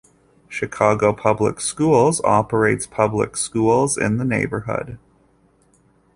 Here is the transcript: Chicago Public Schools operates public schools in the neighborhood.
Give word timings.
Chicago 0.49 1.13
Public 1.13 1.59
Schools 1.61 2.21
operates 2.21 2.87
public 2.87 3.37
schools 3.37 3.99
in 3.99 4.17
the 4.17 4.25
neighborhood. 4.25 4.97